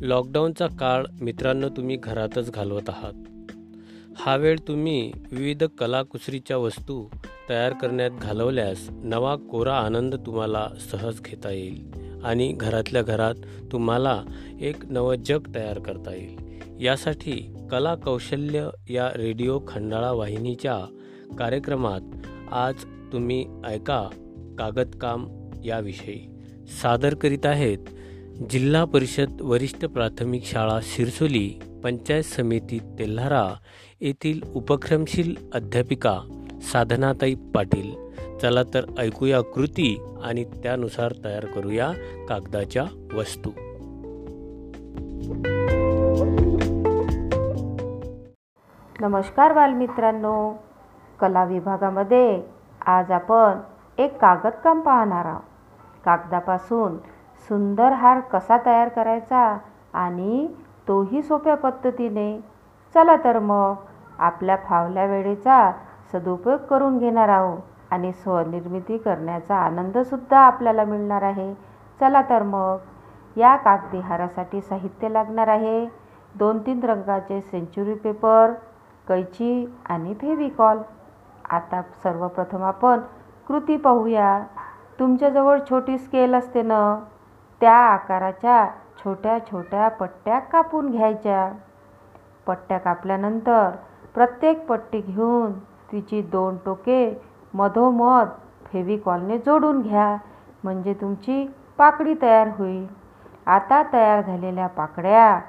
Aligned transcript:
लॉकडाऊनचा 0.00 0.66
काळ 0.66 1.04
मित्रांनो 1.20 1.68
तुम्ही 1.68 1.96
घरातच 1.96 2.50
घालवत 2.50 2.88
आहात. 2.88 3.12
हा 4.16 4.36
वेळ 4.36 4.58
तुम्ही 4.68 5.12
विविध 5.32 5.64
कलाकुसरीच्या 5.64 6.56
वस्तू 6.56 7.08
तयार 7.48 7.72
करण्यात 7.72 8.10
घालवल्यास 8.22 8.88
नवा 8.90 9.36
कोरा 9.36 9.76
आनंद 9.76 10.14
तुम्हाला 10.14 10.68
सहज 10.90 11.20
घेता 11.20 11.50
येईल 11.50 11.90
आणि 12.24 12.52
घरातल्या 12.52 13.02
घरात 13.02 13.34
तुम्हाला 13.72 14.22
एक 14.60 14.84
नवं 14.86 15.14
जग 15.14 15.54
तयार 15.54 15.78
करता 15.78 16.14
येईल. 16.14 16.60
यासाठी 16.80 17.54
कला 17.70 17.94
कौशल्य 17.94 18.68
या 18.90 19.10
रेडिओ 19.16 19.60
खंडाळा 19.68 20.12
वाहिनीच्या 20.12 20.78
कार्यक्रमात 21.38 22.00
आज 22.52 22.74
तुम्ही 23.12 23.46
ऐका 23.66 24.08
कागदकाम 24.58 25.50
याविषयी. 25.64 26.30
सादर 26.82 27.14
करीत 27.14 27.46
आहेत 27.46 27.78
जिल्हा 28.34 28.84
परिषद 28.84 29.40
वरिष्ठ 29.40 29.84
प्राथमिक 29.84 30.44
शाळा 30.44 30.78
शिरसोली 30.82 31.60
पंचायत 31.84 32.22
समिती 32.22 32.78
तेल्हारा 32.98 33.54
येथील 34.00 34.40
उपक्रमशील 34.54 35.34
अध्यापिका 35.54 36.18
साधनाताई 36.62 37.34
पाटील. 37.34 37.94
चला 38.38 38.62
तर 38.62 38.80
ऐकूया 38.98 39.40
कृती 39.40 40.00
आणि 40.22 40.44
त्यानुसार 40.44 41.12
तयार 41.24 41.44
करूया 41.44 41.92
कागदाच्या 42.28 42.84
वस्तू. 43.14 43.50
नमस्कार 49.00 49.52
बालमित्रांनो. 49.52 50.52
कला 51.20 51.44
विभागामध्ये 51.44 52.42
आज 52.86 53.10
आपण 53.10 53.58
एक 53.98 54.16
कागदकाम 54.16 54.80
पाहणार 54.80 55.24
आहोत. 55.24 55.42
कागदापासून 56.04 57.13
सुंदर 57.48 57.92
हार 57.92 58.20
कसा 58.20 58.56
तयार 58.66 58.88
करायचा 58.88 59.58
आणि 59.92 60.46
तोही 60.88 61.22
सोप्या 61.22 61.54
पद्धतीने. 61.56 62.40
चला 62.94 63.16
तर 63.16 63.38
मग 63.38 63.74
आपल्या 64.18 64.56
फावल्या 64.56 65.04
वेळेचा 65.04 65.72
सदुपयोग 66.12 66.58
करून 66.58 66.98
घेणार 66.98 67.28
आहोत 67.28 67.58
आणि 67.90 68.12
स्वनिर्मिती 68.12 68.98
करण्याचा 68.98 69.56
आनंदसुद्धा 69.56 70.38
आपल्याला 70.38 70.84
मिळणार 70.84 71.22
आहे. 71.22 71.54
चला 72.00 72.22
तर 72.22 72.42
मग 72.42 72.76
या 73.36 73.56
कागदी 73.56 73.98
हारासाठी 73.98 74.60
साहित्य 74.60 75.08
लागणार 75.08 75.48
आहे. 75.48 75.86
दोन 76.34 76.58
तीन 76.58 76.80
रंगाचे 76.82 77.40
सेंचुरी 77.40 77.94
पेपर 77.94 78.52
कैची 79.08 79.74
आणि 79.88 80.14
फेविकॉल. 80.14 80.78
आता 81.50 81.82
सर्वप्रथम 82.02 82.62
आपण 82.62 83.00
कृती 83.48 83.76
पाहूया. 83.76 84.44
तुमच्याजवळ 84.98 85.58
छोटी 85.70 85.98
स्केल 85.98 86.34
असते 86.34 86.62
ना? 86.62 86.98
त्या 87.64 87.76
आकाराच्या 87.76 88.68
छोट्या 88.98 89.38
छोट्या 89.38 89.88
पट्ट्या 89.88 90.38
कापून 90.38 90.90
घ्यायच्या. 90.90 91.52
पट्ट्या 92.46 92.78
कापल्यानंतर 92.78 93.70
प्रत्येक 94.14 94.66
पट्टी 94.66 95.00
घेऊन 95.00 95.52
तिची 95.92 96.22
दोन 96.22 96.56
टोके 96.64 97.22
मधोमध 97.54 98.28
फेविकॉलने 98.72 99.38
जोडून 99.38 99.80
घ्या. 99.82 100.16
म्हणजे 100.64 100.94
तुमची 100.94 101.46
पाकडी 101.78 102.14
तयार 102.22 102.48
होईल. 102.58 102.86
आता 103.46 103.82
तयार 103.92 104.20
झालेल्या 104.20 104.66
पाकड्या 104.66 105.40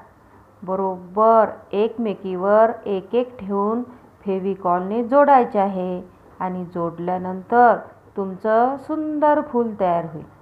बरोबर 0.62 1.50
एकमेकीवर 1.72 2.70
एक 2.86 3.14
एक 3.14 3.36
ठेवून 3.38 3.82
फेविकॉलने 4.24 5.02
जोडायचे 5.04 5.58
आहे. 5.58 6.00
आणि 6.40 6.64
जोडल्यानंतर 6.64 7.76
तुमचं 8.16 8.76
सुंदर 8.76 9.40
फूल 9.40 9.74
तयार 9.80 10.04
होईल. 10.04 10.35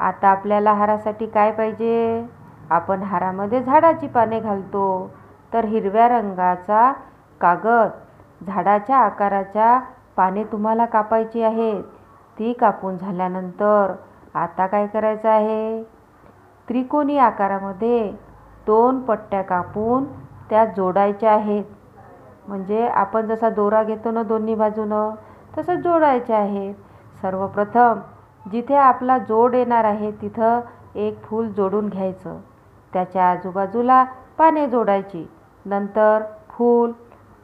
आता 0.00 0.28
आपल्याला 0.28 0.72
हारासाठी 0.72 1.26
काय 1.26 1.50
पाहिजे? 1.52 2.26
आपण 2.70 3.02
हारामध्ये 3.02 3.62
झाडाची 3.62 4.06
पाने 4.06 4.40
घालतो. 4.40 5.10
तर 5.52 5.64
हिरव्या 5.64 6.08
रंगाचा 6.08 6.92
कागद 7.40 8.46
झाडाच्या 8.46 8.96
आकाराच्या 8.96 9.78
पाने 10.16 10.44
तुम्हाला 10.44 10.84
कापायची 10.84 11.42
आहेत. 11.42 11.82
ती 12.38 12.52
कापून 12.52 12.96
झाल्यानंतर 12.96 13.92
आता 14.34 14.66
काय 14.66 14.86
करायचं 14.86 15.28
आहे? 15.28 15.82
त्रिकोणी 16.68 17.18
आकारामध्ये 17.18 18.10
दोन 18.66 19.00
पट्ट्या 19.00 19.42
कापून 19.42 20.04
त्या 20.50 20.64
जोडायच्या 20.64 21.32
आहेत. 21.32 21.64
म्हणजे 22.48 22.86
आपण 22.88 23.26
जसा 23.26 23.50
दोरा 23.50 23.82
घेतो 23.82 24.10
ना 24.10 24.22
दोन्ही 24.22 24.54
बाजूनं 24.54 25.10
तसं 25.58 25.80
जोडायचे 25.80 26.34
आहेत. 26.34 26.74
सर्वप्रथम 27.22 27.98
जिथे 28.46 28.74
आपला 28.74 29.18
जोड 29.18 29.54
येणार 29.54 29.84
आहे 29.84 30.10
तिथं 30.10 30.60
एक 30.94 31.22
फूल 31.22 31.48
जोडून 31.48 31.88
घ्यायचं. 31.88 32.38
त्याच्या 32.92 33.30
आजूबाजूला 33.30 34.04
पाने 34.38 34.66
जोडायची. 34.66 35.26
नंतर 35.64 36.22
फूल 36.48 36.92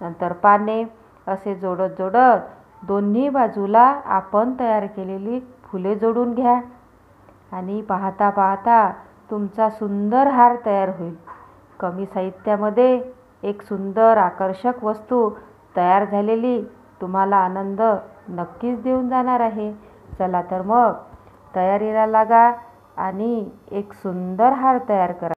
नंतर 0.01 0.33
पाने 0.33 0.83
असे 1.27 1.55
जोडत 1.55 1.99
जोडत 1.99 2.85
दोन्ही 2.87 3.29
बाजूला 3.29 3.83
आपण 4.05 4.53
तयार 4.61 4.87
केलेली 4.87 5.41
फुले 5.65 5.95
जोडून 5.95 6.35
घ्या. 6.35 6.61
आणि 7.53 7.81
पाहता 7.81 8.31
पाहता 8.31 8.91
तुमचा 9.31 9.69
सुंदर 9.71 10.27
हार 10.27 10.57
तयार 10.67 10.89
होईल. 10.99 11.15
कमी 11.81 12.07
साहित्यामध्ये 12.07 13.01
एक 13.43 13.63
सुंदर 13.63 14.17
आकर्षक 14.17 14.85
वस्तू 14.85 15.29
तयार 15.77 16.05
झालेली 16.05 16.61
तुम्हाला 17.01 17.37
आनंद 17.37 17.81
नक्कीच 18.29 18.83
देऊन 18.83 19.09
जाणार 19.09 19.41
आहे. 19.41 19.73
चला 20.19 20.43
तर 20.43 20.63
मग 20.63 20.93
तयारीला 21.57 22.07
लागा 22.07 22.53
आणि 22.97 23.51
एक 23.71 23.93
सुंदर 23.93 24.53
हार 24.53 24.79
तयार 24.89 25.13
करा. 25.13 25.25